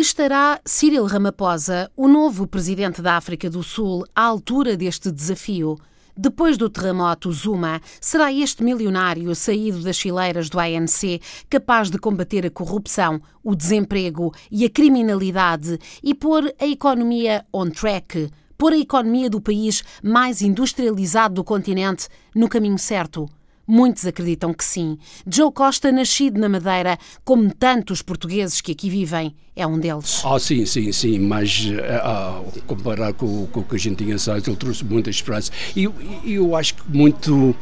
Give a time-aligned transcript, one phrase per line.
[0.00, 5.76] Estará Cyril Ramaphosa, o novo presidente da África do Sul, à altura deste desafio?
[6.16, 12.46] Depois do terremoto Zuma, será este milionário saído das fileiras do ANC capaz de combater
[12.46, 18.78] a corrupção, o desemprego e a criminalidade e pôr a economia on track, pôr a
[18.78, 23.28] economia do país mais industrializado do continente no caminho certo?
[23.70, 24.96] Muitos acreditam que sim.
[25.30, 30.22] Joe Costa, nascido na Madeira, como tantos portugueses que aqui vivem, é um deles.
[30.24, 34.42] Ah, sim, sim, sim, mas uh, comparar com, com o que a gente tinha sabe,
[34.46, 35.52] ele trouxe muita esperança.
[35.76, 35.94] E eu,
[36.24, 37.54] eu acho que muito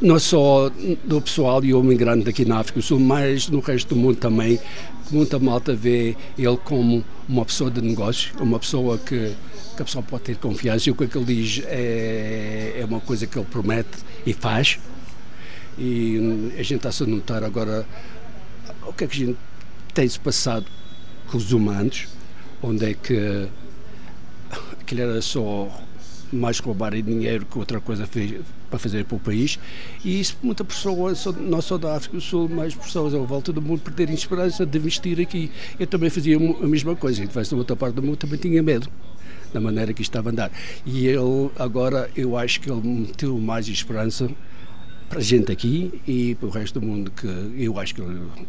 [0.00, 0.70] não só
[1.04, 4.16] do pessoal e o migrante aqui na África do Sul, mas no resto do mundo
[4.16, 4.60] também.
[5.10, 9.34] Muita malta vê ele como uma pessoa de negócio, uma pessoa que,
[9.74, 12.84] que a pessoa pode ter confiança e o que, é que ele diz é, é
[12.84, 13.90] uma coisa que ele promete
[14.24, 14.78] e faz
[15.80, 17.86] e a gente está-se a notar agora
[18.86, 19.38] o que é que a gente
[19.94, 20.66] tem-se passado
[21.30, 22.06] com os humanos,
[22.62, 23.48] onde é que
[24.78, 25.68] aquilo era só
[26.30, 29.58] mais roubar dinheiro que outra coisa fez, para fazer para o país
[30.04, 33.62] e isso muita pessoa, não só da África do Sul, mas pessoas à volta do
[33.62, 35.50] mundo perderem esperança de investir aqui.
[35.78, 38.88] Eu também fazia a mesma coisa, se da outra parte do mundo também tinha medo
[39.52, 40.52] da maneira que estava a andar.
[40.86, 44.30] E ele agora, eu acho que ele meteu mais esperança
[45.10, 47.26] para a gente aqui e para o resto do mundo, que
[47.58, 48.02] eu acho que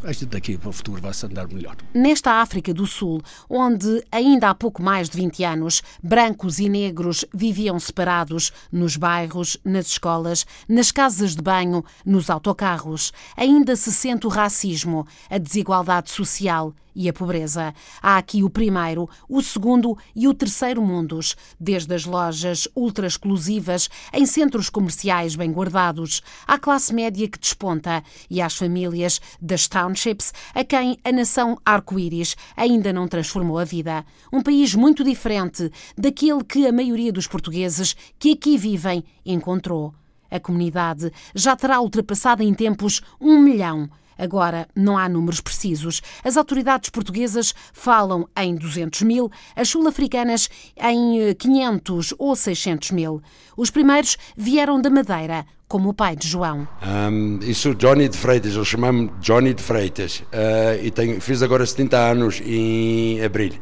[0.03, 1.75] a gente daqui para o futuro vai se andar melhor.
[1.91, 7.25] Nesta África do Sul, onde ainda há pouco mais de 20 anos, brancos e negros
[7.33, 14.27] viviam separados nos bairros, nas escolas, nas casas de banho, nos autocarros, ainda se sente
[14.27, 17.73] o racismo, a desigualdade social e a pobreza.
[18.01, 23.89] Há aqui o primeiro, o segundo e o terceiro mundos, desde as lojas ultra exclusivas
[24.13, 30.33] em centros comerciais bem guardados, à classe média que desponta e às famílias das townships
[30.53, 34.05] a quem a nação arco-íris ainda não transformou a vida.
[34.31, 39.93] Um país muito diferente daquele que a maioria dos portugueses que aqui vivem encontrou.
[40.29, 43.89] A comunidade já terá ultrapassado em tempos um milhão
[44.21, 45.99] Agora, não há números precisos.
[46.23, 53.19] As autoridades portuguesas falam em 200 mil, as sul-africanas em 500 eh, ou 600 mil.
[53.57, 56.67] Os primeiros vieram da Madeira, como o pai de João.
[56.85, 61.41] Um, eu sou Johnny de Freitas, eu chamo-me Johnny de Freitas uh, e tenho, fiz
[61.41, 63.53] agora 70 anos em abril.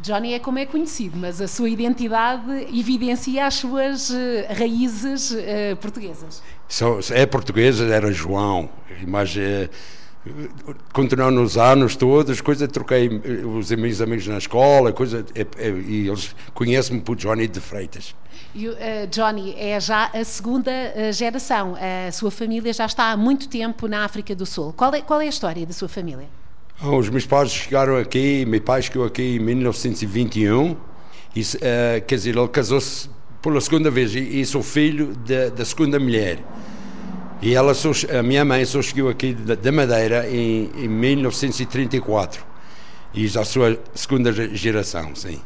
[0.00, 4.14] Johnny é como é conhecido, mas a sua identidade evidencia as suas uh,
[4.56, 6.42] raízes uh, portuguesas.
[6.68, 8.68] So, é portuguesa, era João,
[9.06, 9.34] mas
[10.92, 16.08] continuando nos anos todos, coisa, troquei os meus amigos na escola, coisa, é, é, e
[16.08, 18.14] eles conhecem-me por Johnny de Freitas.
[18.54, 18.74] E, uh,
[19.10, 21.76] Johnny, é já a segunda uh, geração.
[21.76, 24.72] A sua família já está há muito tempo na África do Sul.
[24.72, 26.26] Qual é, qual é a história da sua família?
[26.82, 30.76] Oh, os meus pais chegaram aqui, meu pai chegou aqui em 1921,
[31.34, 31.46] e, uh,
[32.06, 33.10] quer dizer, ele casou-se
[33.42, 36.38] pela segunda vez e, e sou filho da, da segunda mulher.
[37.40, 42.44] E ela, a minha mãe só chegou aqui da Madeira em, em 1934.
[43.14, 45.40] E já sou a segunda geração, sim.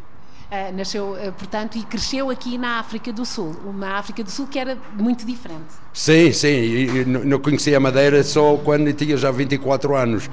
[0.50, 4.46] Uh, nasceu, uh, portanto, e cresceu aqui na África do Sul, uma África do Sul
[4.46, 5.72] que era muito diferente.
[5.94, 10.28] Sim, sim, e, não conheci a Madeira só quando tinha já 24 anos.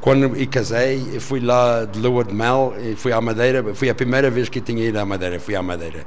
[0.00, 3.94] Quando me casei, fui lá de lua de mel, e fui à Madeira, foi a
[3.94, 6.06] primeira vez que tinha ido à Madeira, fui à Madeira.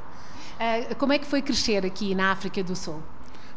[0.58, 3.02] Uh, como é que foi crescer aqui na África do Sul?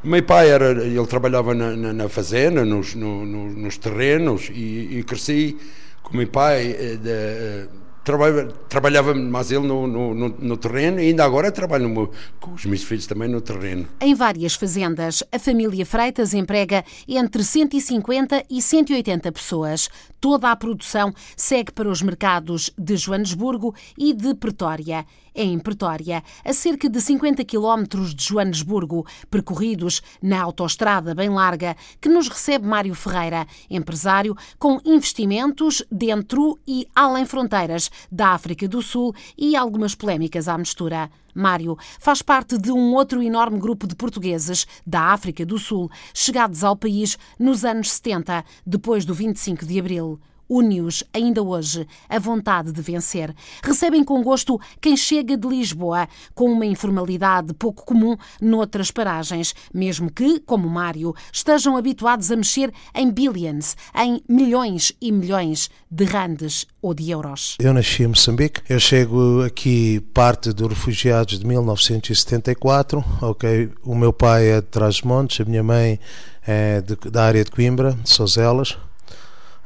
[0.04, 5.00] Meu pai era, ele trabalhava na, na, na fazenda, nos, no, no, nos terrenos e,
[5.00, 5.58] e, cresci
[6.02, 6.72] com meu pai.
[6.72, 7.68] Eh, de, eh,
[8.04, 12.10] trabalhava, trabalhava mais ele no, no, no, terreno e ainda agora trabalho no,
[12.40, 13.88] com os meus filhos também no terreno.
[14.00, 19.90] Em várias fazendas, a família Freitas emprega entre 150 e 180 pessoas.
[20.22, 26.24] Toda a produção segue para os mercados de Joanesburgo e de Pretória é em Pretória,
[26.44, 32.68] a cerca de 50 quilómetros de Joanesburgo, percorridos na autoestrada bem larga, que nos recebe
[32.68, 39.96] Mário Ferreira, empresário com investimentos dentro e além fronteiras da África do Sul e algumas
[39.96, 41.10] polémicas à mistura.
[41.34, 46.64] Mário faz parte de um outro enorme grupo de portugueses da África do Sul, chegados
[46.64, 50.20] ao país nos anos 70, depois do 25 de abril
[50.52, 53.34] une-os ainda hoje a vontade de vencer.
[53.64, 60.12] Recebem com gosto quem chega de Lisboa, com uma informalidade pouco comum noutras paragens, mesmo
[60.12, 66.66] que, como Mário, estejam habituados a mexer em billions, em milhões e milhões de randes
[66.82, 67.56] ou de euros.
[67.60, 73.70] Eu nasci em Moçambique, eu chego aqui parte dos refugiados de 1974, ok?
[73.84, 75.98] O meu pai é de Trás-os-Montes, a minha mãe
[76.46, 78.78] é de, da área de Coimbra, de Sozelas,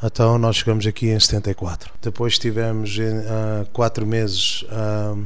[0.06, 1.92] Então nós chegamos aqui em 74.
[2.00, 5.20] Depois estivemos uh, quatro meses uh,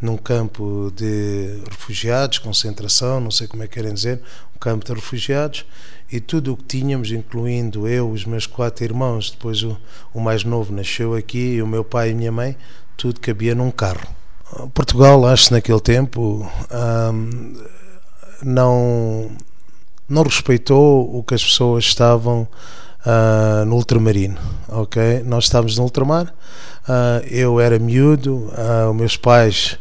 [0.00, 4.20] num campo de refugiados, concentração, não sei como é que querem dizer,
[4.56, 5.64] um campo de refugiados,
[6.10, 9.76] e tudo o que tínhamos, incluindo eu, os meus quatro irmãos, depois o,
[10.12, 12.56] o mais novo nasceu aqui, e o meu pai e minha mãe,
[12.96, 14.08] tudo cabia num carro.
[14.74, 16.50] Portugal, acho que naquele tempo
[17.12, 17.62] um,
[18.42, 19.30] não,
[20.08, 22.48] não respeitou o que as pessoas estavam
[23.06, 24.38] uh, no ultramarino,
[24.68, 25.22] ok?
[25.24, 29.78] Nós estávamos no ultramar, uh, eu era miúdo, uh, meus pais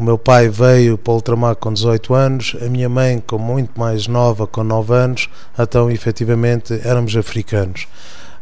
[0.00, 3.78] o meu pai veio para o ultramar com 18 anos, a minha mãe com muito
[3.78, 5.28] mais nova, com 9 anos,
[5.58, 7.86] então efetivamente éramos africanos.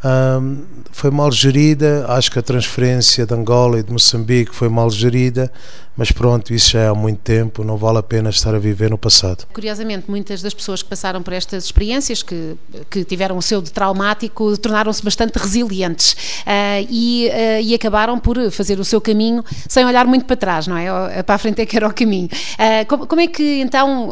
[0.04, 0.62] Um,
[0.92, 5.50] foi mal gerida, acho que a transferência de Angola e de Moçambique foi mal gerida,
[5.98, 8.88] mas pronto, isso já é há muito tempo, não vale a pena estar a viver
[8.88, 9.44] no passado.
[9.52, 12.54] Curiosamente, muitas das pessoas que passaram por estas experiências, que,
[12.88, 18.38] que tiveram o seu de traumático, tornaram-se bastante resilientes uh, e, uh, e acabaram por
[18.52, 21.20] fazer o seu caminho sem olhar muito para trás, não é?
[21.24, 22.28] Para a frente é que era o caminho.
[22.28, 24.10] Uh, como, como, é que então,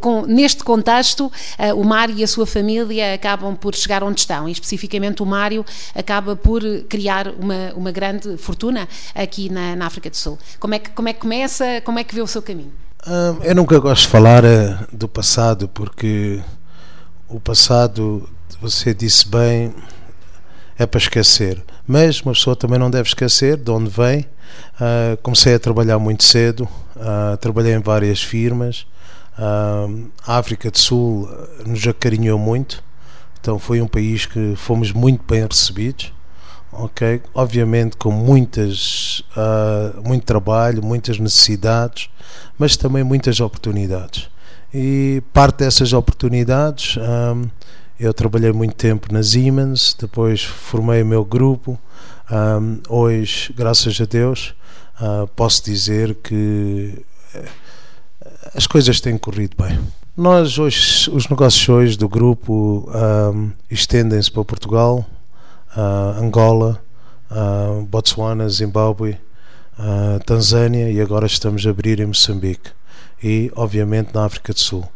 [0.00, 1.32] com, neste contexto,
[1.76, 4.48] o Mário e a sua família acabam por chegar onde estão?
[4.48, 5.66] E especificamente o Mário
[5.96, 10.38] acaba por criar uma, uma grande fortuna aqui na, na África do Sul.
[10.60, 12.70] Como é que, como é começa, como é que vê o seu caminho?
[13.06, 16.38] Hum, eu nunca gosto de falar eh, do passado porque
[17.26, 18.28] o passado,
[18.60, 19.74] você disse bem,
[20.78, 21.64] é para esquecer.
[21.86, 24.26] Mas uma pessoa também não deve esquecer de onde vem.
[24.74, 28.86] Uh, comecei a trabalhar muito cedo, uh, trabalhei em várias firmas.
[29.38, 31.26] Uh, a África do Sul
[31.64, 32.84] nos acarinhou muito,
[33.40, 36.12] então foi um país que fomos muito bem recebidos
[36.78, 37.22] ok?
[37.34, 42.08] Obviamente com muitas, uh, muito trabalho, muitas necessidades,
[42.58, 44.28] mas também muitas oportunidades.
[44.72, 47.48] E parte dessas oportunidades, um,
[47.98, 51.78] eu trabalhei muito tempo na Siemens, depois formei o meu grupo.
[52.30, 54.54] Um, hoje, graças a Deus,
[55.00, 57.04] uh, posso dizer que
[57.34, 57.44] eh,
[58.54, 59.78] as coisas têm corrido bem.
[60.16, 62.88] Nós hoje, os negócios hoje do grupo
[63.32, 65.04] um, estendem-se para Portugal,
[65.76, 66.80] Angola,
[67.30, 69.18] uh, Botswana, Zimbábue,
[69.78, 72.70] uh, Tanzânia e agora estamos a abrir em Moçambique
[73.22, 74.86] e, obviamente, na África do Sul.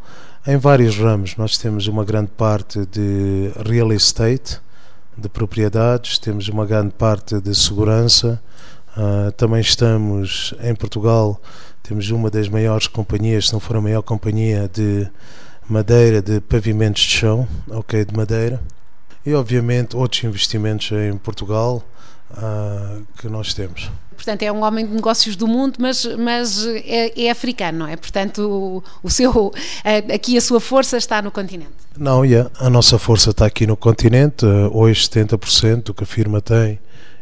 [0.46, 4.60] Em vários ramos, nós temos uma grande parte de real estate,
[5.16, 8.40] de propriedades, temos uma grande parte de segurança.
[8.96, 11.40] Uh, também estamos em Portugal,
[11.82, 15.08] temos uma das maiores companhias, se não for a maior companhia de
[15.68, 18.60] madeira, de pavimentos de chão, ok, de madeira
[19.24, 21.82] e obviamente outros investimentos em Portugal
[22.30, 23.90] uh, que nós temos.
[24.14, 27.96] Portanto, é um homem de negócios do mundo, mas, mas é, é africano, não é?
[27.96, 29.52] Portanto, o, o seu,
[30.12, 31.70] aqui a sua força está no continente.
[31.96, 34.44] Não, yeah, a nossa força está aqui no continente.
[34.72, 36.80] Hoje, 70% do que a firma tem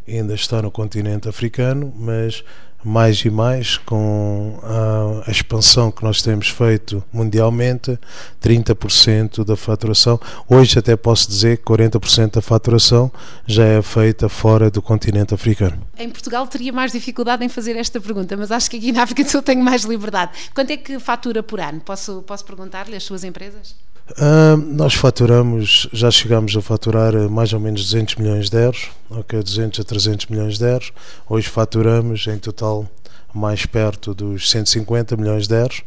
[0.08, 2.44] ainda está no continente africano, mas
[2.86, 7.98] mais e mais com a, expansão que nós temos feito mundialmente,
[8.40, 10.20] 30% da faturação.
[10.48, 13.10] Hoje até posso dizer que 40% da faturação
[13.44, 15.82] já é feita fora do continente africano.
[15.98, 19.24] Em Portugal teria mais dificuldade em fazer esta pergunta, mas acho que aqui na África
[19.24, 20.30] do Sul tenho mais liberdade.
[20.54, 21.80] Quanto é que fatura por ano?
[21.80, 23.74] Posso, posso perguntar-lhe as suas empresas?
[24.12, 29.42] Uh, nós faturamos, já chegamos a faturar mais ou menos 200 milhões de euros, ok,
[29.42, 30.92] 200 a 300 milhões de euros.
[31.28, 32.88] Hoje faturamos em total
[33.34, 35.82] mais perto dos 150 milhões de euros,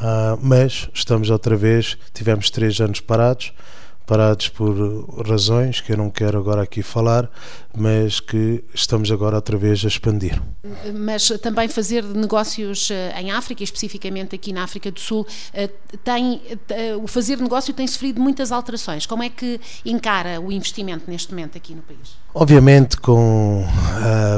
[0.00, 3.52] uh, mas estamos outra vez, tivemos três anos parados,
[4.06, 4.74] parados por
[5.26, 7.30] razões que eu não quero agora aqui falar,
[7.76, 10.40] mas que estamos agora outra vez a expandir.
[10.94, 15.68] Mas também fazer negócios eh, em África, especificamente aqui na África do Sul, eh,
[16.04, 19.06] tem, eh, o fazer negócio tem sofrido muitas alterações.
[19.06, 22.16] Como é que encara o investimento neste momento aqui no país?
[22.34, 23.66] Obviamente com,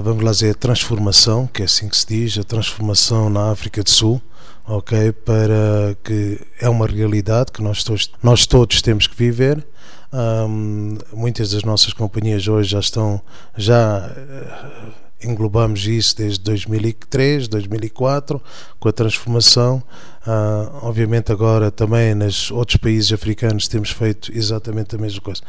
[0.03, 3.83] vamos lá dizer, a transformação, que é assim que se diz, a transformação na África
[3.83, 4.21] do Sul,
[4.67, 5.13] ok?
[5.13, 9.65] Para que é uma realidade que nós todos, nós todos temos que viver.
[10.13, 13.21] Um, muitas das nossas companhias hoje já estão,
[13.57, 14.93] já uh,
[15.29, 18.41] englobamos isso desde 2003, 2004,
[18.79, 19.83] com a transformação.
[20.27, 25.43] Uh, obviamente agora também nos outros países africanos temos feito exatamente a mesma coisa.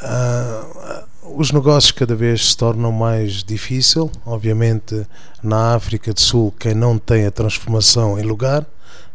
[0.00, 4.10] Uh, os negócios cada vez se tornam mais difícil.
[4.24, 5.06] Obviamente,
[5.42, 8.66] na África do Sul, quem não tem a transformação em lugar,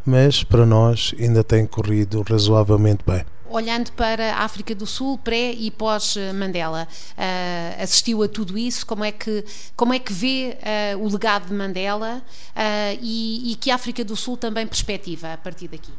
[0.04, 3.24] mas para nós ainda tem corrido razoavelmente bem.
[3.52, 8.84] Olhando para a África do Sul, pré e pós-Mandela, uh, assistiu a tudo isso?
[8.86, 9.44] Como é que,
[9.76, 10.56] como é que vê
[10.94, 12.22] uh, o legado de Mandela
[13.00, 15.90] e, e, que a África do Sul também perspectiva a partir daqui?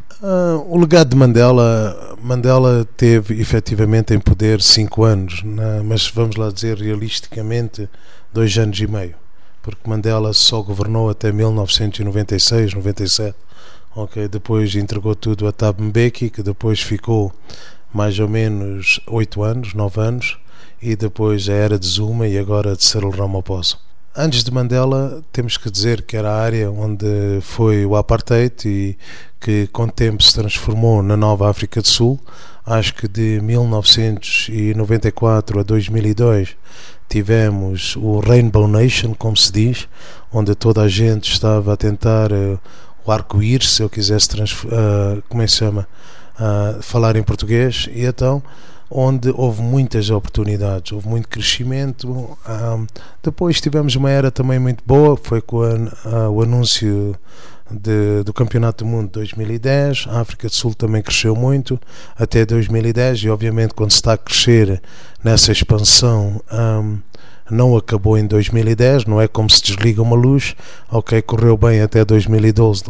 [0.67, 5.81] o legado de Mandela, Mandela teve efetivamente em poder cinco anos, né?
[5.83, 7.89] mas vamos lá dizer realisticamente
[8.31, 9.15] dois anos e meio,
[9.62, 13.36] porque Mandela só governou até 1996, 97
[13.95, 14.27] ok?
[14.27, 17.31] Depois entregou tudo a Tab Mbeki, que depois ficou
[17.93, 20.38] mais ou menos oito anos, nove anos,
[20.81, 23.77] e depois a era de Zuma e agora de Cyril Ramaphosa.
[24.15, 28.95] Antes de Mandela, temos que dizer que era a área onde foi o apartheid e
[29.39, 32.19] que com o tempo se transformou na nova África do Sul.
[32.63, 36.55] Acho que de 1994 a 2002
[37.09, 39.88] tivemos o Rainbow Nation, como se diz,
[40.31, 42.59] onde toda a gente estava a tentar uh,
[43.05, 45.88] o arco-íris, se eu quisesse, uh, como é que chama,
[46.36, 48.41] uh, falar em português, e então
[48.95, 52.07] onde houve muitas oportunidades, houve muito crescimento.
[52.07, 52.86] Um, ah,
[53.24, 57.15] depois tivemos uma era também muito boa, foi com a, o anúncio
[57.72, 60.05] de, do Campeonato do Mundo de 2010.
[60.10, 61.79] A África do Sul também cresceu muito
[62.15, 64.81] até 2010 e, obviamente, quando se está a crescer
[65.24, 66.39] nessa expansão.
[66.51, 67.00] Um,
[67.50, 70.55] não acabou em 2010, não é como se desliga uma luz,
[70.91, 72.83] ok, correu bem até 2012,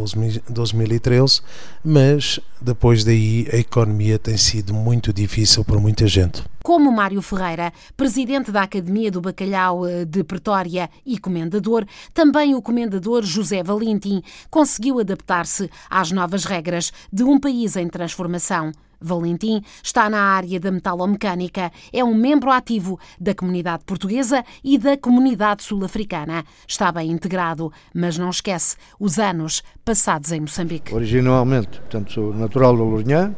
[0.49, 1.41] 2013,
[1.83, 6.43] mas depois daí a economia tem sido muito difícil para muita gente.
[6.63, 12.61] Como Mário Ferreira, presidente da Academia do Bacalhau eh, de Pretória e comendador, também o
[12.61, 18.71] comendador José Valentim conseguiu adaptar-se às novas regras de um país em transformação.
[19.03, 24.97] Valentim está na área da metalomecânica, é um membro ativo da comunidade portuguesa e da
[24.97, 26.43] comunidade sul-africana.
[26.67, 30.93] Está bem integrado, mas não esquece os anos passados em Moçambique.
[30.93, 33.35] Originalmente, portanto, sou natural do Lourinhã,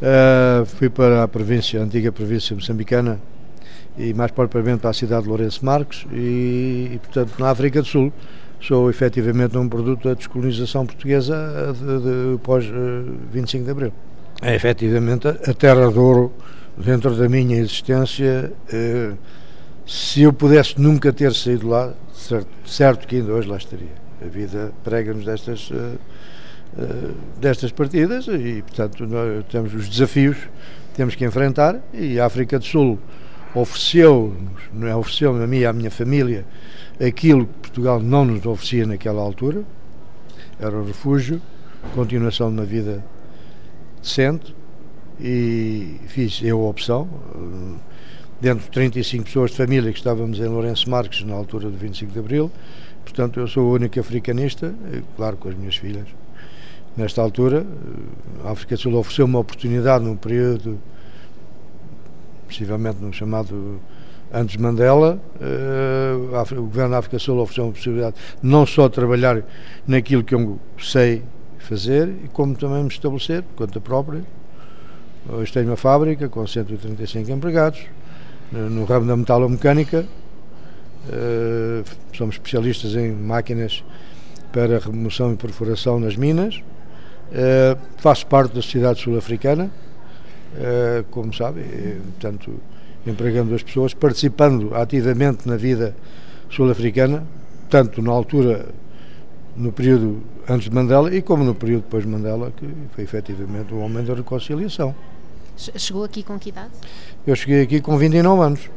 [0.00, 3.20] uh, fui para a província, a antiga província moçambicana
[3.96, 7.86] e mais propriamente para a cidade de Lourenço Marques e, e portanto, na África do
[7.86, 8.12] Sul
[8.60, 12.64] sou efetivamente um produto da descolonização portuguesa de, de, pós
[13.32, 13.92] 25 de Abril
[14.42, 16.32] é efetivamente a terra de ouro
[16.76, 18.52] dentro da minha existência.
[18.72, 19.12] Eh,
[19.86, 24.00] se eu pudesse nunca ter saído lá, certo, certo que ainda hoje lá estaria.
[24.22, 25.96] A vida prega-nos destas, eh,
[26.78, 32.26] eh, destas partidas e, portanto, nós temos os desafios que temos que enfrentar e a
[32.26, 32.98] África do Sul
[33.54, 34.34] ofereceu,
[34.82, 36.46] é, ofereceu a mim e à minha família
[37.04, 39.64] aquilo que Portugal não nos oferecia naquela altura,
[40.58, 41.40] era o refúgio,
[41.94, 43.02] continuação de uma vida
[44.00, 44.54] decente
[45.20, 47.78] e fiz eu a opção, eh,
[48.40, 52.12] dentro de 35 pessoas de família que estávamos em Lourenço Marques na altura do 25
[52.12, 52.50] de Abril,
[53.04, 56.06] portanto eu sou o único africanista, eh, claro com as minhas filhas.
[56.96, 60.80] Nesta altura, eh, a África do Sul ofereceu uma oportunidade num período,
[62.46, 63.80] possivelmente no chamado
[64.32, 65.20] antes Mandela,
[66.52, 69.42] o governo da África do Sul ofereceu uma possibilidade não só de trabalhar
[69.86, 71.24] naquilo que eu sei
[71.60, 74.22] fazer e como também me estabelecer, conta própria.
[75.28, 77.80] Hoje tenho uma fábrica com 135 empregados,
[78.52, 80.06] no ramo da metalomecânica.
[81.08, 83.82] Uh, somos especialistas em máquinas
[84.52, 86.56] para remoção e perfuração nas minas.
[86.56, 89.70] Uh, faço parte da sociedade sul-africana,
[90.54, 91.62] uh, como sabe,
[92.12, 92.52] portanto,
[93.06, 95.94] empregando as pessoas, participando ativamente na vida
[96.50, 97.24] sul-africana,
[97.68, 98.66] tanto na altura
[99.60, 103.72] no período antes de Mandela e como no período depois de Mandela, que foi efetivamente
[103.74, 104.94] o homem da reconciliação.
[105.56, 106.70] Chegou aqui com que idade?
[107.26, 108.70] Eu cheguei aqui com 29 anos.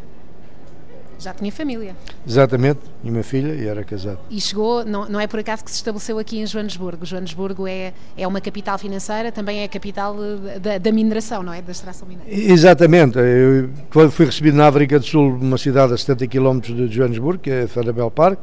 [1.24, 1.96] Já tinha família?
[2.28, 4.20] Exatamente, tinha uma filha e era casado.
[4.30, 7.06] E chegou, não, não é por acaso que se estabeleceu aqui em Joanesburgo.
[7.06, 11.54] Joanesburgo é, é uma capital financeira, também é a capital eh, da, da mineração, não
[11.54, 11.62] é?
[11.62, 12.30] Da extração mineira.
[12.30, 13.18] Exatamente.
[13.18, 17.50] Eu fui recebido na África do Sul, uma cidade a 70 km de Joanesburgo, que
[17.50, 18.40] é Farabel Park,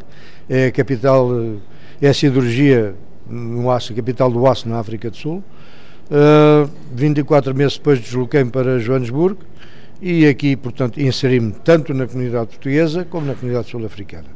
[0.49, 1.57] é a capital eh,
[2.00, 2.95] é a siderurgia
[3.28, 5.45] no aço, capital do aço na África do Sul.
[6.11, 9.38] Uh, 24 meses depois desloquei-me para Joanesburgo
[10.02, 14.28] e aqui, portanto, inseri-me tanto na comunidade portuguesa como na comunidade sul-africana.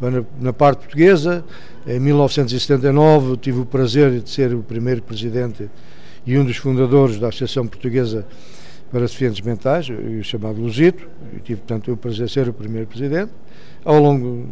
[0.00, 1.44] Na, na parte portuguesa,
[1.86, 5.68] em 1979, tive o prazer de ser o primeiro presidente
[6.24, 8.24] e um dos fundadores da Associação Portuguesa
[8.92, 11.06] para Deficientes Mentais, o chamado Lusito,
[11.36, 13.32] e tive, portanto, o prazer de ser o primeiro presidente.
[13.84, 14.46] Ao longo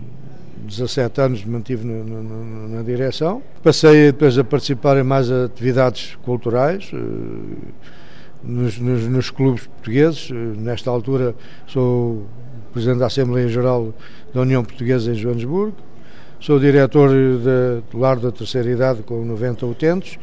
[0.67, 3.43] 17 anos mantive na, na, na, direção.
[3.63, 6.97] Passei depois a participar em mais atividades culturais, eh,
[8.43, 10.31] nos, nos, nos clubes portugueses.
[10.31, 11.35] Eh, nesta altura
[11.67, 12.27] sou
[12.73, 13.95] Presidente da Assembleia Geral
[14.35, 15.77] da União Portuguesa em Joanesburgo.
[16.39, 20.19] Sou diretor do Lar da Terceira Idade com 90 utentes.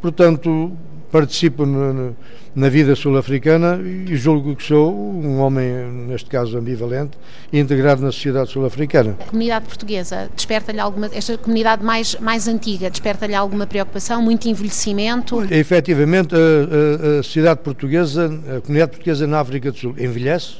[0.00, 0.72] portanto,
[1.10, 2.16] participo no,
[2.54, 5.68] na vida sul-africana e julgo que sou um homem,
[6.08, 7.18] neste caso ambivalente,
[7.52, 9.16] integrado na sociedade sul-africana.
[9.20, 15.42] A comunidade portuguesa desperta-lhe alguma, esta comunidade mais, mais antiga, desperta-lhe alguma preocupação, muito envelhecimento?
[15.52, 20.56] Efetivamente, a, a, a sociedade portuguesa, a comunidade portuguesa na África do Sul envelhece,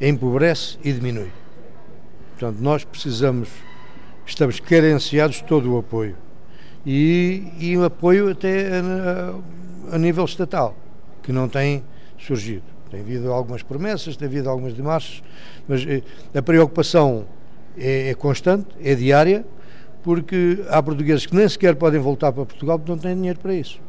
[0.00, 1.30] empobrece e diminui.
[2.38, 3.48] Portanto, nós precisamos,
[4.24, 6.16] estamos carenciados de todo o apoio.
[6.86, 9.34] E, e o apoio até a,
[9.90, 10.74] a nível estatal
[11.22, 11.82] que não tem
[12.18, 12.62] surgido.
[12.90, 15.22] Tem havido algumas promessas, tem havido algumas demarches,
[15.68, 16.02] mas eh,
[16.34, 17.24] a preocupação
[17.78, 19.44] é, é, constante, é diária,
[20.02, 23.54] porque há portugueses que nem sequer podem voltar para Portugal porque não têm dinheiro para
[23.54, 23.80] isso.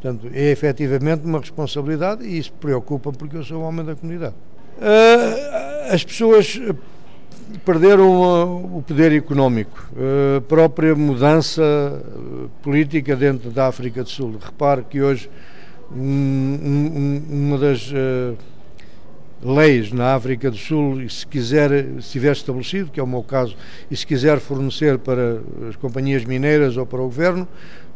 [0.00, 4.34] Portanto, é efetivamente uma responsabilidade e isso preocupa porque eu sou um homem da comunidade.
[4.78, 6.58] Uh, as pessoas
[7.64, 9.88] perderam o poder económico,
[10.36, 11.62] a própria mudança
[12.62, 14.38] política dentro da África do Sul.
[14.40, 15.30] Repare que hoje
[15.94, 18.36] um, uma das uh,
[19.42, 23.56] leis na África do Sul, se quiser, se estiver estabelecido, que é o meu caso,
[23.90, 27.46] e se quiser fornecer para as companhias mineiras ou para o governo,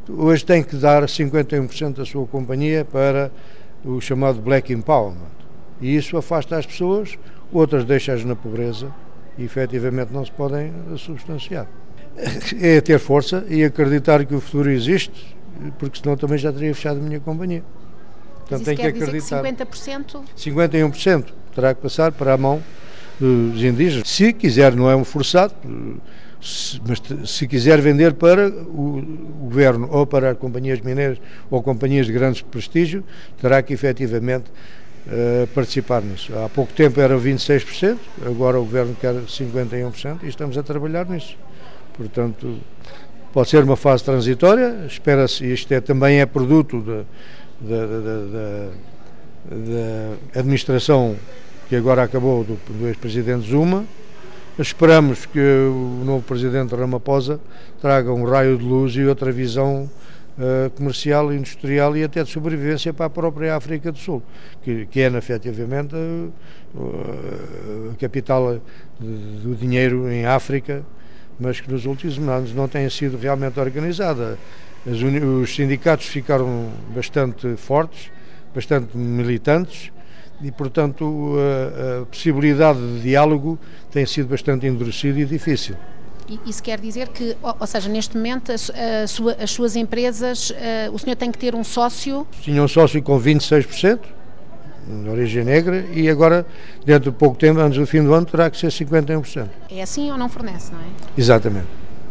[0.09, 3.31] hoje tem que dar 51% da sua companhia para
[3.85, 5.37] o chamado Black Empowerment.
[5.81, 7.19] E isso afasta as pessoas,
[7.53, 8.93] outras deixam-as na pobreza
[9.38, 11.66] e efetivamente não se podem substanciar.
[12.61, 15.37] É ter força e acreditar que o futuro existe,
[15.78, 17.62] porque senão também já teria fechado a minha companhia.
[18.40, 19.43] Portanto, tem que acreditar.
[19.43, 20.23] Que 50%?
[20.37, 21.25] 51%
[21.55, 22.62] terá que passar para a mão
[23.19, 24.09] dos indígenas.
[24.09, 25.55] Se quiser, não é um forçado,
[26.87, 29.02] mas se quiser vender para o
[29.40, 31.19] governo ou para companhias mineiras
[31.50, 33.02] ou companhias de grande prestígio,
[33.40, 34.45] terá que efetivamente
[35.07, 36.33] uh, participar nisso.
[36.39, 41.37] Há pouco tempo era 26%, agora o governo quer 51% e estamos a trabalhar nisso.
[41.97, 42.59] Portanto,
[43.33, 47.05] pode ser uma fase transitória, espera-se, isto é, também é produto da,
[50.35, 51.17] administração
[51.69, 53.85] que agora acabou do, do ex-presidente Zuma.
[54.59, 57.39] Esperamos que o novo presidente Ramaphosa
[57.81, 59.89] traga um raio de luz e outra visão
[60.38, 64.23] uh, comercial, industrial e até de sobrevivência para a própria África do Sul,
[64.62, 66.33] que, que é efetivamente uh,
[67.93, 68.61] a capital
[68.99, 70.83] do dinheiro em África,
[71.38, 74.38] mas que nos últimos anos não tem sido realmente organizada
[74.87, 78.11] os sindicatos ficaram bastante fortes,
[78.55, 79.90] bastante militantes
[80.40, 83.59] e, portanto, a, a possibilidade de diálogo
[83.90, 85.75] tem sido bastante endurecida e difícil.
[86.47, 90.99] Isso quer dizer que, ou seja, neste momento a sua, as suas empresas, uh, o
[90.99, 92.27] senhor tem que ter um sócio?
[92.43, 94.01] Tinha um sócio com 26%,
[95.03, 96.47] de origem negra, e agora,
[96.85, 99.49] dentro de pouco tempo, antes do fim do ano, terá que ser 51%.
[99.71, 100.85] É assim ou não fornece, não é?
[101.17, 101.67] Exatamente.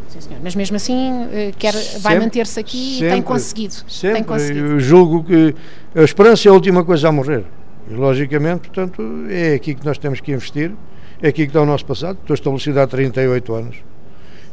[0.09, 0.39] Sim, senhor.
[0.43, 3.73] Mas mesmo assim eh, quer, vai manter-se aqui sempre, e tem conseguido.
[3.87, 4.15] Sempre.
[4.15, 4.67] Tem conseguido.
[4.67, 5.55] Eu julgo que
[5.93, 7.45] a esperança é a última coisa a morrer.
[7.89, 10.71] E, logicamente, portanto, é aqui que nós temos que investir,
[11.21, 12.17] é aqui que está o nosso passado.
[12.21, 13.94] Estou estabelecido há 38 anos.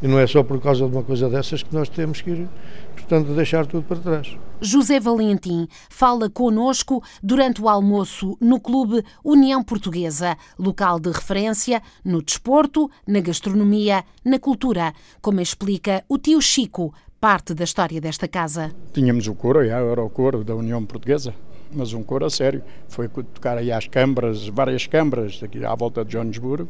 [0.03, 2.49] E não é só por causa de uma coisa dessas que nós temos que ir,
[2.93, 4.37] portanto, deixar tudo para trás.
[4.59, 12.21] José Valentim fala conosco durante o almoço no Clube União Portuguesa, local de referência no
[12.21, 18.75] desporto, na gastronomia, na cultura, como explica o tio Chico, parte da história desta casa.
[18.91, 21.33] Tínhamos o coro, era o coro da União Portuguesa,
[21.71, 22.61] mas um coro a sério.
[22.89, 26.67] Foi tocar aí às câmaras, várias câmaras aqui à volta de Joanesburgo,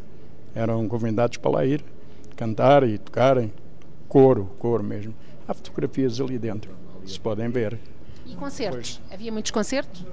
[0.54, 1.84] eram convidados para lá ir
[2.34, 3.52] cantar e tocarem.
[4.08, 5.14] Coro, coro mesmo.
[5.48, 6.72] Há fotografias ali dentro,
[7.06, 7.80] se podem ver.
[8.26, 9.00] E concertos?
[9.00, 9.14] Pois.
[9.14, 10.06] Havia muitos concertos?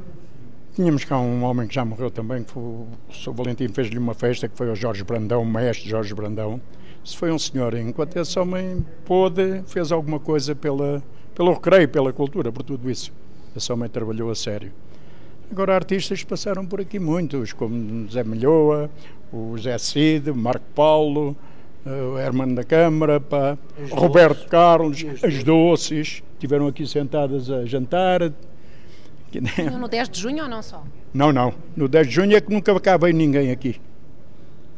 [0.75, 3.33] Tínhamos cá um homem que já morreu também, que foi, o Sr.
[3.33, 6.61] Valentim fez-lhe uma festa, que foi o Jorge Brandão, o maestro Jorge Brandão.
[7.05, 11.03] Se foi um senhor, enquanto esse homem pôde, fez alguma coisa pela,
[11.35, 13.13] pelo recreio, pela cultura, por tudo isso.
[13.57, 14.73] Esse homem trabalhou a sério.
[15.51, 18.89] Agora, artistas passaram por aqui muitos, como Zé Melhoa,
[19.33, 21.37] o Zé Cid, Marco Paulo,
[21.87, 23.57] o Hermano da Câmara, pá,
[23.91, 28.33] Roberto Carlos, as doces, estiveram aqui sentadas a jantar.
[29.79, 30.83] No 10 de junho ou não só?
[31.15, 31.55] Não, não.
[31.77, 33.81] No 10 de junho é que nunca cá veio ninguém aqui.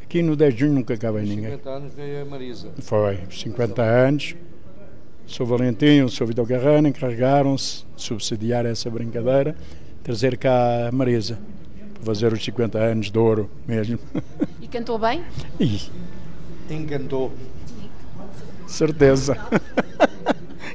[0.03, 1.51] Aqui no 10 de junho nunca cá veio ninguém.
[1.53, 2.69] 50 anos veio a Marisa.
[2.81, 4.37] Foi, 50 anos.
[5.27, 5.45] O Sr.
[5.45, 6.27] Valentim, o Sr.
[6.27, 9.57] Vitor Garrano encarregaram-se de subsidiar essa brincadeira,
[10.03, 11.38] trazer cá a Marisa,
[11.95, 13.99] para fazer os 50 anos de ouro mesmo.
[14.61, 15.23] E cantou bem?
[15.59, 15.81] E
[16.70, 17.33] encantou.
[18.66, 19.37] Certeza.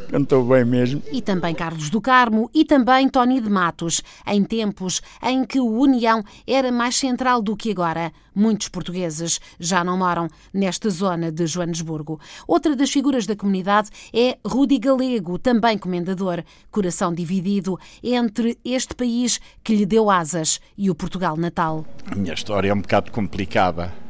[0.10, 1.02] Cantou bem mesmo.
[1.12, 5.70] E também Carlos do Carmo e também Tony de Matos, em tempos em que o
[5.70, 8.14] União era mais central do que agora.
[8.34, 12.20] Muitos portugueses já não moram nesta zona de Joanesburgo.
[12.48, 19.42] Outra das figuras da comunidade é Rudi Galego, também comendador, coração dividido entre este país
[19.62, 21.86] que lhe deu asas e o Portugal natal.
[22.10, 24.07] A minha história é um bocado complicada.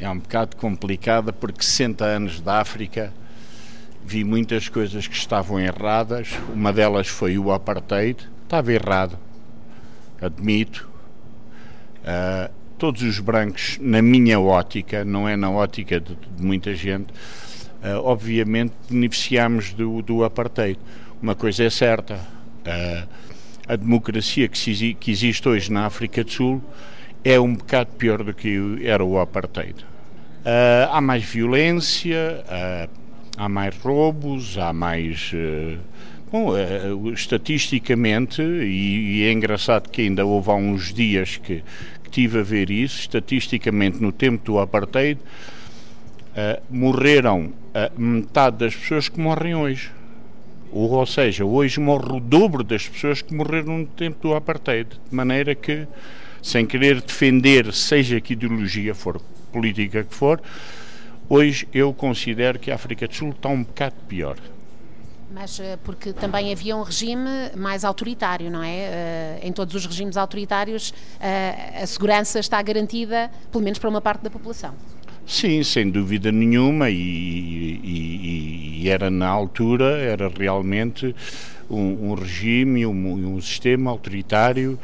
[0.00, 3.12] É um bocado complicada porque 60 anos da África
[4.02, 6.30] vi muitas coisas que estavam erradas.
[6.54, 8.26] Uma delas foi o apartheid.
[8.42, 9.18] Estava errado,
[10.18, 10.88] admito.
[11.98, 17.12] Uh, todos os brancos, na minha ótica, não é na ótica de, de muita gente,
[17.12, 20.78] uh, obviamente beneficiamos do, do apartheid.
[21.20, 22.14] Uma coisa é certa.
[22.14, 23.06] Uh,
[23.68, 26.64] a democracia que, que existe hoje na África do Sul
[27.22, 29.89] é um bocado pior do que era o apartheid.
[30.40, 32.90] Uh, há mais violência, uh,
[33.36, 35.32] há mais roubos, há mais.
[35.34, 35.78] Uh,
[36.32, 36.52] bom,
[37.12, 41.62] estatisticamente, e, e, é engraçado que ainda houve há uns dias que,
[42.02, 45.20] que tive a ver isso, estatisticamente no tempo do apartheid,
[46.70, 47.52] morreram
[47.98, 49.90] metade das pessoas que morrem hoje.
[50.72, 54.88] Ou, ou seja, hoje morre o dobro das pessoas que morreram no tempo do apartheid.
[54.88, 55.86] De maneira que,
[56.40, 60.40] sem querer defender, seja que ideologia for, política que for,
[61.28, 64.36] hoje eu considero que a África do Sul está um bocado pior.
[65.32, 68.76] Mas eh, porque também havia um regime mais autoritário, não é?
[68.76, 74.00] Eh, em todos os regimes autoritários, eh, a segurança está garantida, pelo menos para uma
[74.00, 74.74] parte da população.
[75.24, 81.14] Sim, sem dúvida nenhuma, e, e, e era na altura, era realmente
[81.70, 84.76] um, um regime, um, um, sistema autoritário,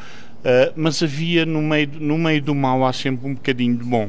[0.76, 4.08] mas havia no meio, no meio do mal há sempre um bocadinho de bom.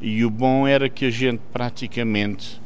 [0.00, 2.60] E o bom era que a gente praticamente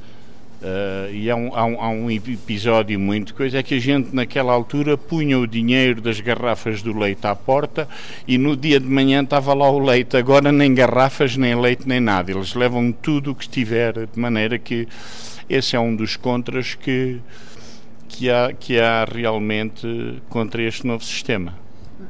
[0.60, 4.14] Uh, e há um, há, um, há um, episódio muito coisa, é que a gente
[4.14, 7.88] naquela altura punha o dinheiro das garrafas do leite à porta
[8.28, 11.98] e no dia de manhã estava lá o leite, agora nem garrafas, nem leite, nem
[11.98, 14.86] nada, eles levam tudo o que estiver, de maneira que
[15.48, 17.20] esse é um dos contras que,
[18.06, 21.54] que, há, que há realmente contra este novo sistema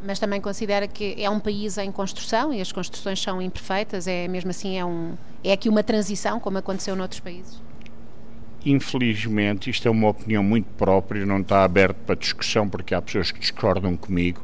[0.04, 4.28] mas também considera que é um país em construção e as construções são imperfeitas, é
[4.28, 7.60] mesmo assim é um é aqui uma transição como aconteceu noutros países
[8.64, 13.30] infelizmente, isto é uma opinião muito própria, não está aberto para discussão porque há pessoas
[13.30, 14.42] que discordam comigo.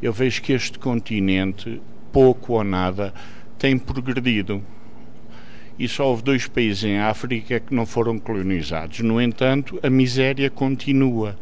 [0.00, 1.80] Eu vejo que este continente,
[2.12, 3.12] pouco ou nada,
[3.58, 4.62] tem progredido.
[5.78, 9.00] E só houve dois países em África que não foram colonizados.
[9.00, 11.36] No entanto, a miséria continua.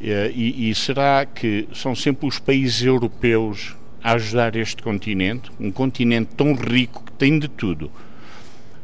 [0.00, 5.50] E, e será que são sempre os países europeus a ajudar este continente?
[5.58, 7.90] Um continente tão rico que tem de tudo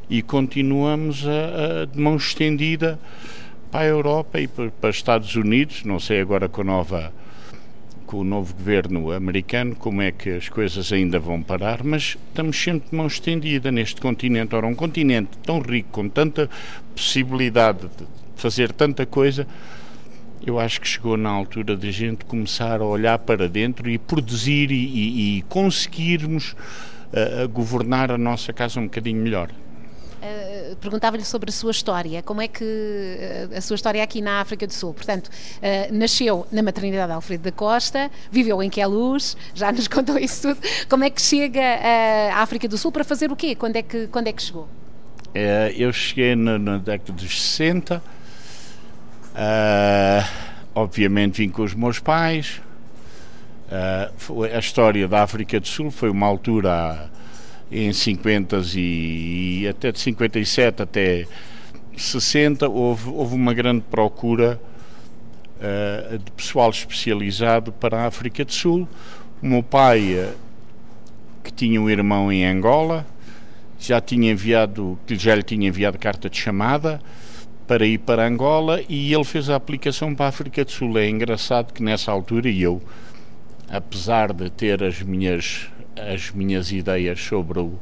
[0.09, 2.98] e continuamos a, a, de mão estendida
[3.70, 5.85] para a Europa e para, para os Estados Unidos.
[5.85, 7.12] Não sei agora com nova
[8.07, 12.62] com o novo governo americano como é que as coisas ainda vão parar, mas estamos
[12.62, 14.55] sempre de mão estendida neste continente.
[14.55, 16.50] Ora, um continente tão rico, com tanta
[16.94, 19.46] possibilidade de fazer tanta coisa,
[20.47, 23.97] eu acho que chegou na altura de a gente começar a olhar para dentro e
[23.99, 29.49] produzir e, e, e conseguirmos uh, governar a nossa casa um bocadinho melhor.
[29.51, 34.41] Uh, perguntava-lhe sobre a sua história, como é que uh, a sua história aqui na
[34.41, 34.93] África do Sul.
[34.93, 35.31] Portanto,
[35.91, 40.61] nasceu na maternidade Alfredo da Costa, viveu em Queluz, já nos contou isso tudo.
[40.91, 41.63] Como é que chega
[42.35, 43.55] à África do Sul para fazer o quê?
[43.55, 44.69] Quando é que, quando é que chegou?
[45.77, 48.01] eu cheguei na, na, década dos 60,
[50.75, 52.61] obviamente vim com os meus pais.
[53.70, 57.11] a história da África do Sul foi uma altura
[57.70, 61.27] em 50 e, e até de 57 até
[61.97, 64.61] 60 houve, houve uma grande procura
[65.59, 68.88] uh, de pessoal especializado para a África do Sul.
[69.42, 70.35] O meu pai, uh,
[71.42, 73.07] que tinha um irmão em Angola,
[73.79, 77.01] já tinha enviado, que já lhe tinha enviado carta de chamada
[77.66, 80.98] para ir para Angola e ele fez a aplicação para a África do Sul.
[80.98, 82.83] É engraçado que nessa altura eu,
[83.68, 87.79] apesar de ter as minhas as minhas ideias sobre o,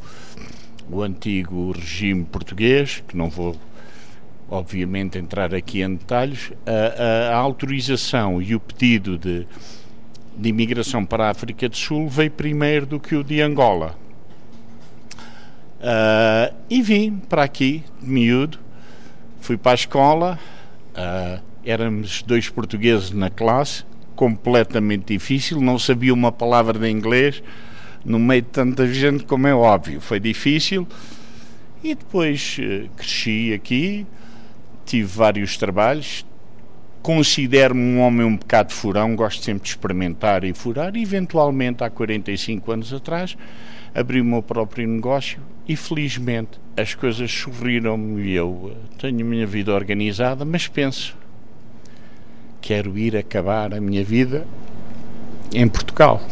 [0.90, 3.56] o antigo regime português, que não vou
[4.50, 9.46] obviamente entrar aqui em detalhes, a, a, a autorização e o pedido de,
[10.36, 13.96] de imigração para a África do Sul veio primeiro do que o de Angola.
[15.80, 18.58] Uh, e vim para aqui, de miúdo,
[19.42, 20.38] fui para a escola,
[20.94, 27.42] uh, éramos dois portugueses na classe, completamente difícil, não sabia uma palavra de inglês,
[28.04, 30.00] no meio de tanta gente, como é óbvio.
[30.00, 30.86] Foi difícil.
[31.82, 34.06] E depois uh, cresci aqui,
[34.86, 36.24] tive vários trabalhos,
[37.02, 41.90] considero-me um homem um bocado furão, gosto sempre de experimentar e furar, e eventualmente, há
[41.90, 43.36] 45 anos atrás,
[43.94, 49.24] abri o meu próprio negócio e felizmente as coisas sorriram-me e eu eh, tenho a
[49.24, 51.14] minha vida organizada, mas penso,
[52.60, 54.46] quero ir acabar a minha vida
[55.52, 56.22] em Portugal.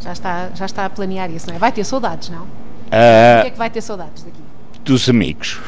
[0.00, 1.58] Já está, já está a planear isso, não é?
[1.58, 2.42] Vai ter saudades, não?
[2.42, 4.40] Uh, o que é que vai ter saudades daqui?
[4.82, 5.60] Dos amigos.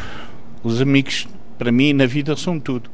[0.65, 2.89] Os amigos, para mim, na vida são tudo.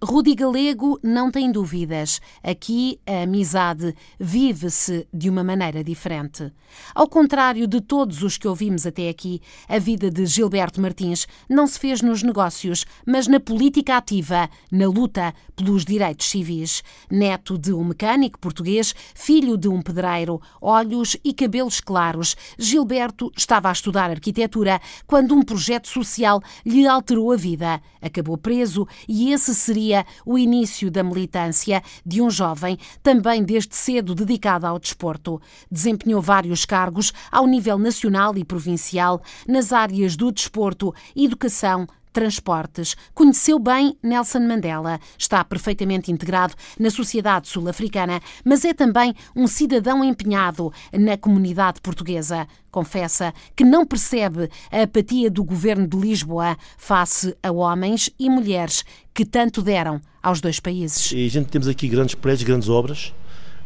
[0.00, 2.20] Rudi Galego não tem dúvidas.
[2.40, 6.52] Aqui a amizade vive-se de uma maneira diferente.
[6.94, 11.66] Ao contrário de todos os que ouvimos até aqui, a vida de Gilberto Martins não
[11.66, 16.84] se fez nos negócios, mas na política ativa, na luta pelos direitos civis.
[17.10, 23.68] Neto de um mecânico português, filho de um pedreiro, olhos e cabelos claros, Gilberto estava
[23.68, 27.82] a estudar arquitetura quando um projeto social lhe alterou a vida.
[28.00, 29.87] Acabou preso e esse seria
[30.24, 35.40] o início da militância de um jovem também desde cedo dedicado ao desporto.
[35.70, 41.86] Desempenhou vários cargos ao nível nacional e provincial nas áreas do desporto, educação,
[42.18, 42.96] transportes.
[43.14, 50.02] Conheceu bem Nelson Mandela, está perfeitamente integrado na sociedade sul-africana, mas é também um cidadão
[50.02, 52.48] empenhado na comunidade portuguesa.
[52.72, 58.84] Confessa que não percebe a apatia do governo de Lisboa face a homens e mulheres
[59.14, 61.12] que tanto deram aos dois países.
[61.12, 63.14] E a gente temos aqui grandes prédios, grandes obras,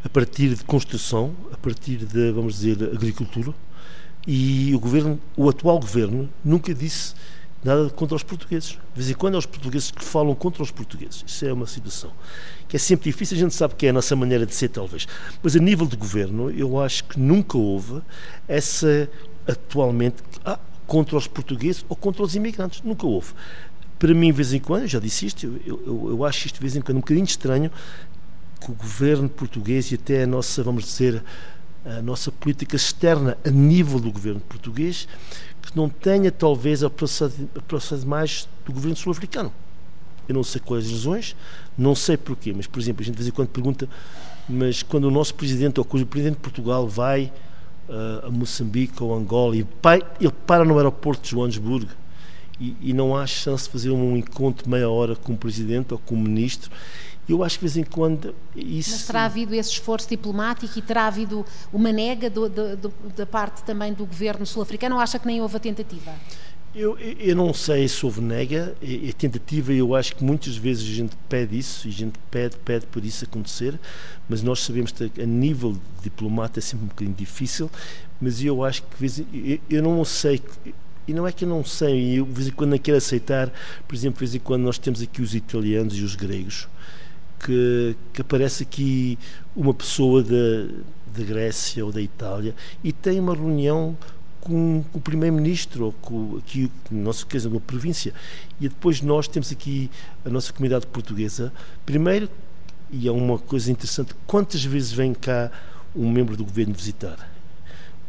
[0.05, 3.55] a partir de construção, a partir de, vamos dizer, agricultura,
[4.27, 7.15] e o governo, o atual governo, nunca disse
[7.65, 8.71] nada contra os portugueses.
[8.71, 11.25] De vez em quando é os portugueses que falam contra os portugueses.
[11.27, 12.11] Isso é uma situação
[12.73, 15.07] que é sempre difícil, a gente sabe que é a nossa maneira de ser, talvez.
[15.43, 18.01] Mas a nível de governo, eu acho que nunca houve
[18.49, 19.11] essa,
[19.47, 22.81] atualmente, ah, contra os portugueses ou contra os imigrantes.
[22.83, 23.35] Nunca houve.
[23.99, 26.63] Para mim, de vez em quando, já disse isto, eu, eu, eu acho isto de
[26.63, 27.71] vez em quando um bocadinho estranho
[28.59, 31.23] que o governo português e até a nossa, vamos dizer,
[31.85, 35.07] a nossa política externa a nível do governo português
[35.71, 39.53] que não tenha talvez a processo mais do governo sul-africano.
[40.29, 41.37] Eu não sei quais as razões,
[41.77, 43.89] não sei porquê, mas, por exemplo, a gente de vez em quando pergunta,
[44.49, 47.33] mas quando o nosso presidente ou o presidente de Portugal vai
[47.89, 51.91] uh, a Moçambique ou Angola e pai, ele para no aeroporto de Joanesburgo
[52.61, 55.99] e, e não há chance de fazer um encontro meia hora com o presidente ou
[55.99, 56.71] com o ministro
[57.29, 58.91] eu acho que de vez em quando isso.
[58.91, 63.27] Mas terá havido esse esforço diplomático e terá havido uma nega do, do, do, da
[63.27, 66.13] parte também do governo sul-africano ou acha que nem houve a tentativa?
[66.75, 70.95] Eu, eu não sei se houve nega, a tentativa, eu acho que muitas vezes a
[70.95, 73.79] gente pede isso, e a gente pede, pede por isso acontecer,
[74.27, 77.71] mas nós sabemos que a nível diplomata é sempre um bocadinho difícil,
[78.19, 80.41] mas eu acho que eu não sei,
[81.07, 83.53] e não é que eu não sei, eu de vez em quando não quero aceitar,
[83.87, 86.69] por exemplo, de vez em quando nós temos aqui os italianos e os gregos,
[87.43, 89.19] que, que aparece aqui
[89.55, 93.97] uma pessoa da, Grécia ou da Itália e tem uma reunião
[94.41, 98.15] com, com o primeiro-ministro ou com aqui no nosso caso uma província.
[98.61, 99.91] E depois nós temos aqui
[100.25, 101.53] a nossa comunidade portuguesa.
[101.85, 102.29] Primeiro
[102.91, 105.51] e é uma coisa interessante quantas vezes vem cá
[105.95, 107.32] um membro do governo visitar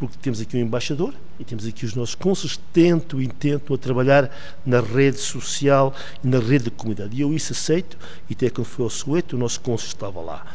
[0.07, 3.79] porque temos aqui um embaixador e temos aqui os nossos cônsules tentam e tentam a
[3.79, 4.29] trabalhar
[4.65, 7.15] na rede social e na rede da comunidade.
[7.15, 7.97] E eu isso aceito,
[8.29, 10.45] e até quando foi ao Soweto, o nosso cônsul estava lá.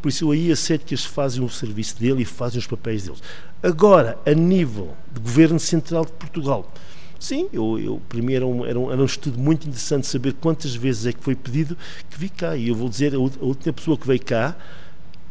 [0.00, 3.04] Por isso eu aí aceito que eles fazem o serviço dele e fazem os papéis
[3.04, 3.22] deles.
[3.62, 6.72] Agora, a nível de Governo Central de Portugal,
[7.20, 10.74] sim, eu, eu primeiro era um, era, um, era um estudo muito interessante saber quantas
[10.74, 11.78] vezes é que foi pedido
[12.10, 12.56] que vi cá.
[12.56, 14.56] E eu vou dizer, a última pessoa que veio cá,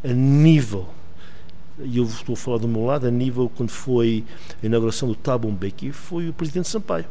[0.02, 0.88] a nível
[1.84, 4.24] e eu estou a falar do meu lado, a nível quando foi
[4.62, 7.06] a inauguração do Tabumbeki, foi o presidente Sampaio.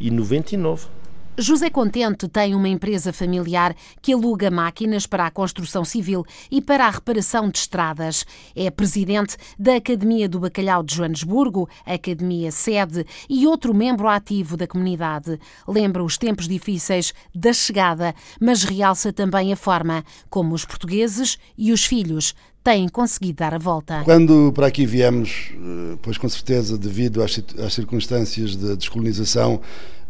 [0.00, 0.98] E 99.
[1.40, 6.84] José Contente tem uma empresa familiar que aluga máquinas para a construção civil e para
[6.84, 8.26] a reparação de estradas.
[8.56, 14.66] É presidente da Academia do Bacalhau de Joanesburgo, Academia Sede, e outro membro ativo da
[14.66, 15.38] comunidade.
[15.68, 21.70] Lembra os tempos difíceis da chegada, mas realça também a forma como os portugueses e
[21.70, 22.34] os filhos
[22.68, 24.02] têm conseguido dar a volta.
[24.04, 27.40] Quando para aqui viemos, eh, pois com certeza devido às,
[27.72, 29.62] circunstâncias de descolonização,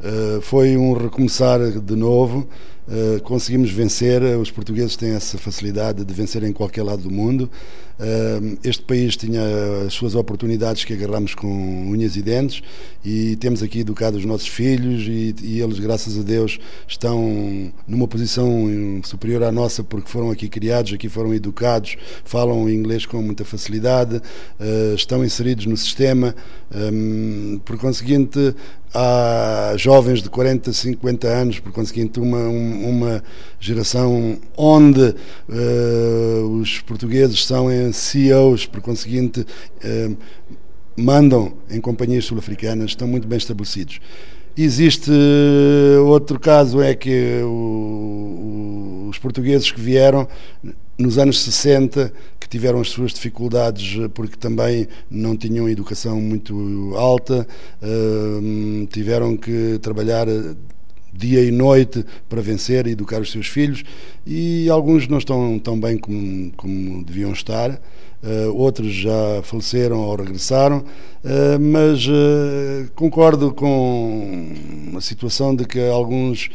[0.02, 2.48] eh, foi um recomeçar de novo
[2.88, 7.50] Uh, conseguimos vencer, os portugueses têm essa facilidade de vencer em qualquer lado do mundo.
[7.98, 9.42] Uh, este país tinha
[9.86, 11.48] as suas oportunidades que agarramos com
[11.90, 12.62] unhas e dentes
[13.04, 18.08] e temos aqui educado os nossos filhos e, e, eles, graças a Deus, estão numa
[18.08, 18.48] posição
[19.04, 24.22] superior à nossa porque foram aqui criados, aqui foram educados, falam inglês com muita facilidade,
[24.94, 26.34] estão inseridos no sistema.
[26.74, 28.54] Um, por conseguinte,
[28.94, 33.22] há jovens de 40, 50 anos, por conseguinte, uma, uma
[33.60, 35.14] geração onde
[35.48, 40.16] uh, os portugueses são CEOs, por conseguinte, uh,
[40.96, 44.00] mandam em companhias sul-africanas, estão muito bem estabelecidos.
[44.56, 45.12] Existe
[46.04, 50.26] outro caso, é que o, os portugueses que vieram
[50.98, 57.46] nos anos 60, que tiveram as suas dificuldades porque também não tinham educação muito alta,
[57.80, 60.26] uh, tiveram que trabalhar
[61.12, 63.82] dia e noite para vencer e educar os seus filhos
[64.26, 67.80] e alguns não estão tão bem como, como deviam estar.
[68.20, 74.48] Uh, outros já faleceram ou regressaram, uh, mas uh, concordo com
[74.96, 76.50] a situação de que alguns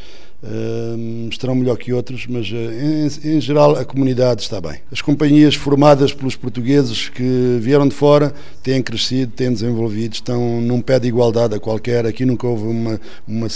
[1.30, 4.78] estarão melhor que outros, mas em, em, geral a comunidade está bem.
[4.92, 10.80] As companhias formadas pelos portugueses que vieram de fora têm crescido, têm desenvolvido, estão num
[10.80, 12.06] pé de igualdade a qualquer.
[12.06, 13.48] Aqui nunca houve uma, uma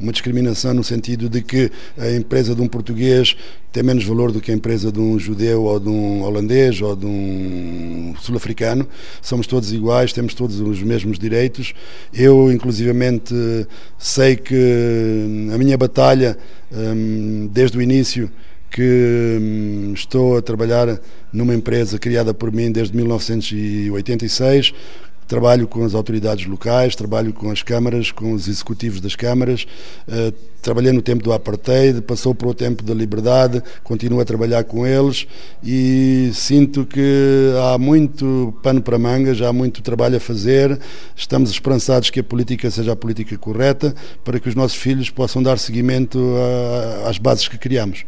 [0.00, 3.36] uma discriminação no sentido de que a empresa de um português
[3.72, 6.96] tem menos valor do que a empresa de um judeu ou de um holandês ou
[6.96, 8.88] de um sul-africano.
[9.22, 11.72] Somos todos iguais, temos todos os mesmos direitos.
[12.12, 13.34] Eu, inclusivamente,
[13.98, 16.36] sei que a minha batalha,
[16.72, 18.30] hum, desde o início,
[18.70, 21.00] que hum, estou a trabalhar
[21.32, 24.72] numa empresa criada por mim desde 1986,
[25.30, 29.64] Trabalho com as autoridades locais, trabalho com as câmaras, com os executivos das câmaras.
[30.08, 34.64] Uh, trabalhei no tempo do apartheid, passou para o tempo da liberdade, continuo a trabalhar
[34.64, 35.28] com eles
[35.62, 40.76] e sinto que há muito pano para mangas, há muito trabalho a fazer.
[41.14, 45.40] Estamos esperançados que a política seja a política correta para que os nossos filhos possam
[45.40, 46.18] dar seguimento
[47.06, 48.04] às bases que criamos.